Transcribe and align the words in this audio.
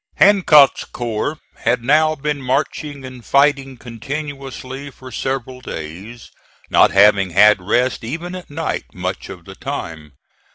Hancock's 0.15 0.83
corps 0.83 1.37
had 1.57 1.83
now 1.83 2.15
been 2.15 2.41
marching 2.41 3.05
and 3.05 3.23
fighting 3.23 3.77
continuously 3.77 4.89
for 4.89 5.11
several 5.11 5.61
days, 5.61 6.31
not 6.71 6.89
having 6.89 7.29
had 7.29 7.61
rest 7.61 8.03
even 8.03 8.33
at 8.33 8.49
night 8.49 8.95
much 8.95 9.29
of 9.29 9.45
the 9.45 9.53
time. 9.53 10.13